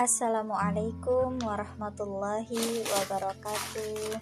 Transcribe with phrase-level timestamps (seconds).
[0.00, 4.16] Assalamualaikum warahmatullahi wabarakatuh.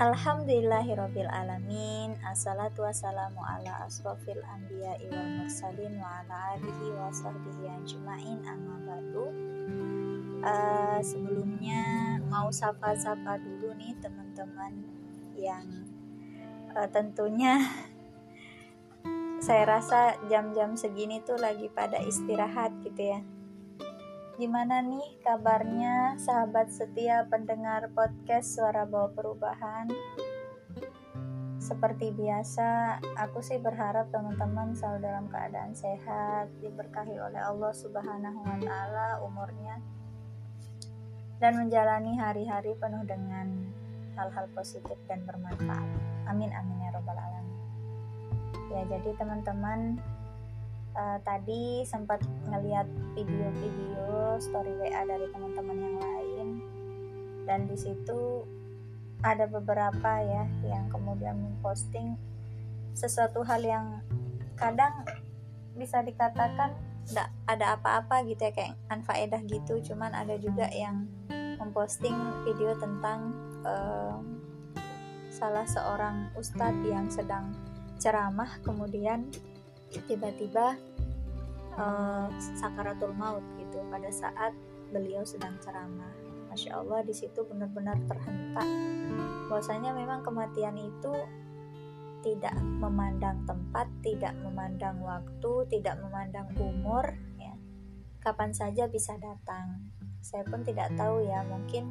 [0.00, 2.16] Alhamdulillahirabbil alamin.
[2.24, 9.28] Assalatu wassalamu ala asrofil anbiya wal mursalin wa ala alihi wa sahbihi ajmain amma ba'du.
[10.40, 14.88] Uh, sebelumnya mau sapa-sapa dulu nih teman-teman
[15.36, 15.68] yang
[16.72, 17.60] uh, tentunya
[19.42, 23.18] saya rasa jam-jam segini tuh lagi pada istirahat gitu ya.
[24.38, 29.90] Gimana nih kabarnya sahabat setia pendengar podcast Suara Bawa Perubahan?
[31.58, 38.58] Seperti biasa, aku sih berharap teman-teman selalu dalam keadaan sehat, diberkahi oleh Allah Subhanahu wa
[38.62, 39.82] taala umurnya
[41.42, 43.74] dan menjalani hari-hari penuh dengan
[44.14, 45.90] hal-hal positif dan bermanfaat.
[46.30, 47.51] Amin amin ya robbal alamin
[48.82, 50.02] ya jadi teman-teman
[50.98, 52.18] uh, tadi sempat
[52.50, 56.46] ngeliat video-video story WA dari teman-teman yang lain.
[57.46, 58.46] Dan di situ
[59.22, 62.18] ada beberapa ya yang kemudian memposting
[62.92, 63.86] sesuatu hal yang
[64.58, 65.06] kadang
[65.78, 66.74] bisa dikatakan
[67.06, 69.78] tidak ada apa-apa gitu ya kayak anfaedah gitu.
[69.82, 71.06] Cuman ada juga yang
[71.58, 73.30] memposting video tentang
[73.62, 74.18] uh,
[75.32, 77.54] salah seorang ustadz yang sedang
[78.02, 79.30] ceramah kemudian
[80.10, 80.74] tiba-tiba
[81.78, 82.26] uh,
[82.58, 83.78] sakaratul maut gitu.
[83.86, 84.50] Pada saat
[84.90, 86.10] beliau sedang ceramah
[86.50, 88.66] masya Allah di situ benar-benar terhentak.
[89.46, 91.14] Bahwasanya memang kematian itu
[92.22, 97.06] tidak memandang tempat tidak memandang waktu tidak memandang umur
[97.38, 97.54] ya.
[98.18, 99.94] Kapan saja bisa datang.
[100.22, 101.90] Saya pun tidak tahu ya mungkin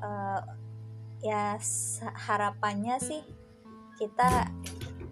[0.00, 0.42] uh,
[1.24, 1.56] ya
[2.28, 3.22] harapannya sih
[3.98, 4.46] kita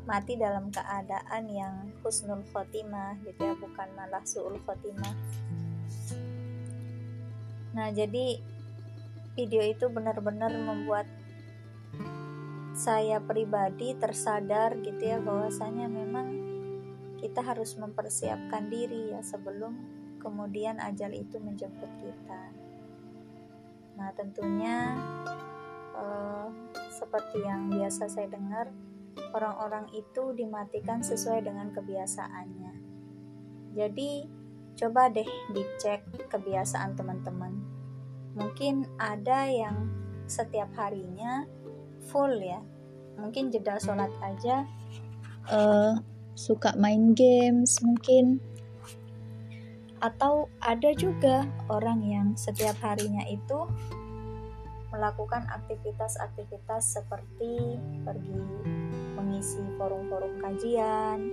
[0.07, 1.75] mati dalam keadaan yang
[2.07, 5.15] husnul khotimah gitu ya bukan malah suul khotimah.
[7.75, 8.39] Nah jadi
[9.35, 11.05] video itu benar-benar membuat
[12.73, 16.29] saya pribadi tersadar gitu ya bahwasanya memang
[17.19, 19.75] kita harus mempersiapkan diri ya sebelum
[20.23, 22.43] kemudian ajal itu menjemput kita.
[23.99, 24.95] Nah tentunya
[25.97, 26.47] uh,
[26.95, 28.71] seperti yang biasa saya dengar
[29.33, 32.73] orang-orang itu dimatikan sesuai dengan kebiasaannya.
[33.77, 34.11] Jadi,
[34.77, 37.53] coba deh dicek kebiasaan teman-teman.
[38.37, 39.89] Mungkin ada yang
[40.29, 41.45] setiap harinya
[42.09, 42.61] full ya.
[43.17, 44.69] Mungkin jeda sholat aja
[45.51, 45.95] uh,
[46.37, 48.43] suka main games mungkin
[50.05, 53.65] atau ada juga orang yang setiap harinya itu
[54.93, 58.41] melakukan aktivitas-aktivitas seperti pergi
[59.17, 61.33] mengisi forum-forum kajian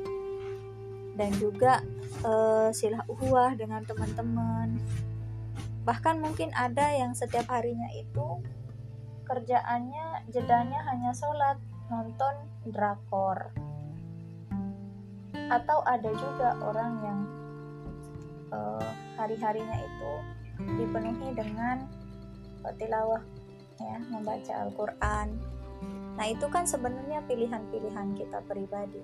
[1.14, 1.84] dan juga
[2.26, 4.80] uh, silah uhuah dengan teman-teman.
[5.84, 8.40] Bahkan mungkin ada yang setiap harinya itu
[9.28, 11.60] kerjaannya jedanya hanya sholat,
[11.92, 12.34] nonton
[12.72, 13.52] drakor.
[15.52, 17.20] Atau ada juga orang yang
[18.50, 18.90] uh,
[19.20, 20.12] hari-harinya itu
[20.80, 21.84] dipenuhi dengan
[22.80, 23.20] tilawah
[23.82, 25.28] ya membaca Al-Quran
[26.14, 29.02] nah itu kan sebenarnya pilihan-pilihan kita pribadi.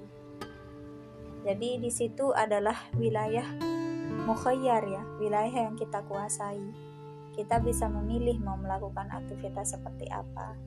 [1.39, 3.47] Jadi di situ adalah wilayah
[4.27, 6.61] mukhayyar ya wilayah yang kita kuasai.
[7.33, 10.59] Kita bisa memilih mau melakukan aktivitas seperti apa.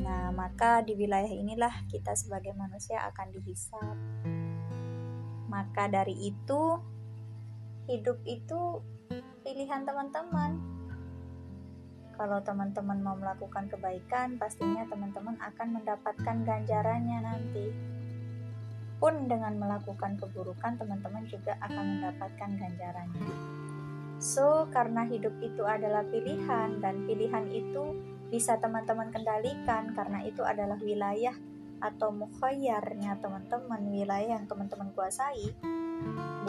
[0.00, 3.96] Nah maka di wilayah inilah kita sebagai manusia akan dihisap.
[5.50, 6.78] Maka dari itu
[7.84, 8.80] hidup itu
[9.44, 10.73] pilihan teman-teman
[12.14, 17.66] kalau teman-teman mau melakukan kebaikan, pastinya teman-teman akan mendapatkan ganjarannya nanti.
[19.02, 23.30] Pun dengan melakukan keburukan, teman-teman juga akan mendapatkan ganjarannya.
[24.22, 27.98] So, karena hidup itu adalah pilihan dan pilihan itu
[28.32, 31.34] bisa teman-teman kendalikan karena itu adalah wilayah
[31.82, 35.52] atau mukhayyarnya teman-teman, wilayah yang teman-teman kuasai,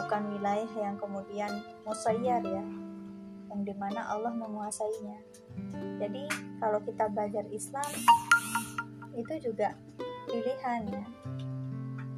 [0.00, 1.52] bukan wilayah yang kemudian
[1.84, 2.64] musayyar ya,
[3.56, 5.16] yang di mana Allah menguasainya.
[5.96, 6.28] Jadi
[6.60, 7.88] kalau kita belajar Islam
[9.16, 9.72] itu juga
[10.28, 11.06] pilihan ya.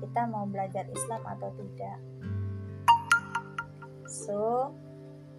[0.03, 1.99] Kita mau belajar Islam atau tidak.
[4.11, 4.75] So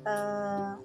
[0.08, 0.80] uh,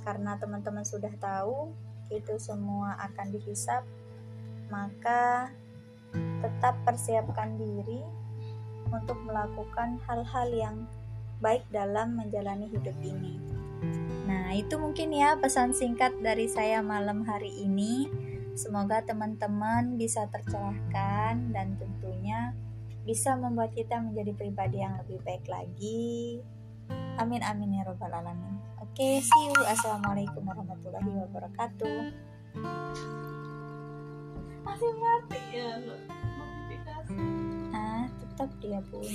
[0.00, 1.76] karena teman-teman sudah tahu
[2.08, 3.84] itu semua akan dihisap,
[4.72, 5.52] maka
[6.40, 8.00] tetap persiapkan diri
[8.88, 10.76] untuk melakukan hal-hal yang
[11.44, 13.60] baik dalam menjalani hidup ini.
[14.30, 18.06] Nah, itu mungkin ya pesan singkat dari saya malam hari ini.
[18.54, 22.54] Semoga teman-teman bisa tercerahkan dan tentunya
[23.02, 26.38] bisa membuat kita menjadi pribadi yang lebih baik lagi.
[27.18, 28.54] Amin amin ya robbal alamin.
[28.78, 29.58] Oke, okay, see you.
[29.66, 31.98] Assalamualaikum warahmatullahi wabarakatuh.
[34.62, 37.18] Masih mati ya notifikasi.
[37.74, 39.10] Ah, tetap dia pun.